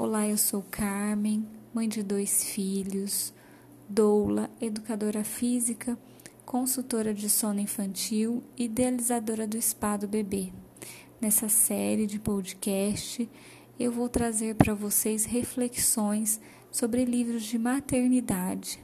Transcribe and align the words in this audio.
Olá, 0.00 0.28
eu 0.28 0.38
sou 0.38 0.62
Carmen, 0.70 1.44
mãe 1.74 1.88
de 1.88 2.04
dois 2.04 2.44
filhos, 2.44 3.34
doula, 3.88 4.48
educadora 4.60 5.24
física, 5.24 5.98
consultora 6.46 7.12
de 7.12 7.28
sono 7.28 7.58
infantil 7.58 8.44
e 8.56 8.66
idealizadora 8.66 9.44
do 9.44 9.60
Spa 9.60 9.96
do 9.96 10.06
Bebê. 10.06 10.52
Nessa 11.20 11.48
série 11.48 12.06
de 12.06 12.16
podcast, 12.20 13.28
eu 13.76 13.90
vou 13.90 14.08
trazer 14.08 14.54
para 14.54 14.72
vocês 14.72 15.24
reflexões 15.24 16.40
sobre 16.70 17.04
livros 17.04 17.42
de 17.42 17.58
maternidade. 17.58 18.80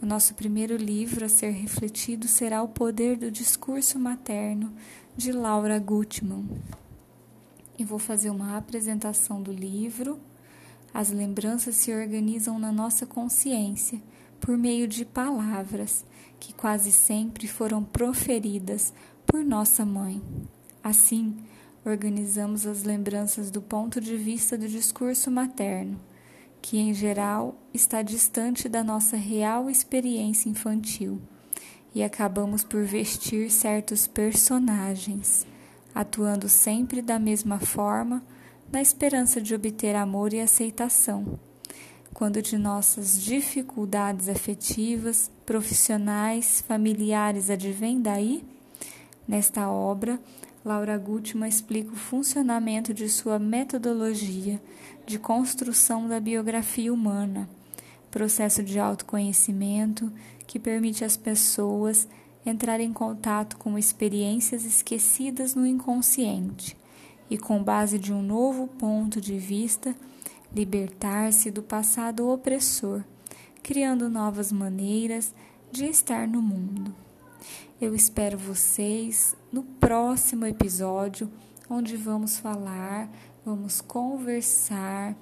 O 0.00 0.06
nosso 0.06 0.32
primeiro 0.32 0.78
livro 0.78 1.26
a 1.26 1.28
ser 1.28 1.50
refletido 1.50 2.26
será 2.26 2.62
O 2.62 2.68
Poder 2.68 3.18
do 3.18 3.30
Discurso 3.30 3.98
Materno, 3.98 4.72
de 5.14 5.30
Laura 5.30 5.78
Gutman. 5.78 6.48
Eu 7.78 7.84
vou 7.84 7.98
fazer 7.98 8.30
uma 8.30 8.56
apresentação 8.56 9.42
do 9.42 9.52
livro 9.52 10.18
as 10.92 11.10
lembranças 11.10 11.76
se 11.76 11.92
organizam 11.92 12.58
na 12.58 12.72
nossa 12.72 13.06
consciência 13.06 14.00
por 14.40 14.56
meio 14.56 14.88
de 14.88 15.04
palavras 15.04 16.04
que 16.40 16.54
quase 16.54 16.92
sempre 16.92 17.46
foram 17.48 17.82
proferidas 17.82 18.92
por 19.26 19.44
nossa 19.44 19.84
mãe. 19.84 20.22
Assim, 20.82 21.36
organizamos 21.84 22.66
as 22.66 22.82
lembranças 22.82 23.50
do 23.50 23.60
ponto 23.60 24.00
de 24.00 24.16
vista 24.16 24.56
do 24.56 24.68
discurso 24.68 25.30
materno, 25.30 25.98
que 26.62 26.78
em 26.78 26.94
geral 26.94 27.56
está 27.72 28.02
distante 28.02 28.68
da 28.68 28.82
nossa 28.84 29.16
real 29.16 29.68
experiência 29.68 30.48
infantil, 30.48 31.20
e 31.94 32.02
acabamos 32.02 32.62
por 32.62 32.84
vestir 32.84 33.50
certos 33.50 34.06
personagens, 34.06 35.46
atuando 35.94 36.48
sempre 36.48 37.02
da 37.02 37.18
mesma 37.18 37.58
forma 37.58 38.22
na 38.70 38.82
esperança 38.82 39.40
de 39.40 39.54
obter 39.54 39.96
amor 39.96 40.32
e 40.34 40.40
aceitação. 40.40 41.38
Quando 42.12 42.42
de 42.42 42.58
nossas 42.58 43.22
dificuldades 43.22 44.28
afetivas, 44.28 45.30
profissionais, 45.46 46.62
familiares 46.66 47.48
advém 47.48 48.00
daí? 48.00 48.44
Nesta 49.26 49.70
obra, 49.70 50.20
Laura 50.64 50.98
Gutmann 50.98 51.48
explica 51.48 51.92
o 51.92 51.96
funcionamento 51.96 52.92
de 52.92 53.08
sua 53.08 53.38
metodologia 53.38 54.60
de 55.06 55.18
construção 55.18 56.06
da 56.08 56.20
biografia 56.20 56.92
humana, 56.92 57.48
processo 58.10 58.62
de 58.62 58.78
autoconhecimento 58.78 60.12
que 60.46 60.58
permite 60.58 61.04
às 61.04 61.16
pessoas 61.16 62.06
entrar 62.44 62.80
em 62.80 62.92
contato 62.92 63.56
com 63.56 63.78
experiências 63.78 64.64
esquecidas 64.64 65.54
no 65.54 65.66
inconsciente 65.66 66.76
e, 67.30 67.36
com 67.36 67.62
base 67.62 67.98
de 67.98 68.12
um 68.12 68.22
novo 68.22 68.66
ponto 68.66 69.20
de 69.20 69.38
vista, 69.38 69.94
libertar-se 70.54 71.50
do 71.50 71.62
passado 71.62 72.28
opressor, 72.28 73.04
criando 73.62 74.08
novas 74.08 74.50
maneiras 74.50 75.34
de 75.70 75.84
estar 75.86 76.26
no 76.26 76.40
mundo. 76.40 76.94
Eu 77.80 77.94
espero 77.94 78.36
vocês 78.36 79.36
no 79.52 79.62
próximo 79.62 80.46
episódio, 80.46 81.30
onde 81.70 81.96
vamos 81.96 82.38
falar, 82.38 83.08
vamos 83.44 83.80
conversar, 83.80 85.16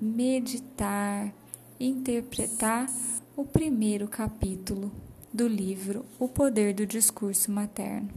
meditar, 0.00 1.32
interpretar 1.78 2.88
o 3.36 3.44
primeiro 3.44 4.08
capítulo 4.08 4.90
do 5.32 5.48
livro 5.48 6.04
O 6.18 6.28
Poder 6.28 6.74
do 6.74 6.86
Discurso 6.86 7.50
Materno. 7.50 8.10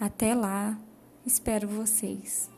Até 0.00 0.34
lá! 0.34 0.78
Espero 1.26 1.66
vocês. 1.66 2.53